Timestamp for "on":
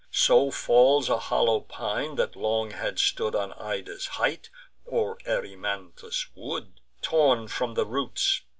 3.35-3.53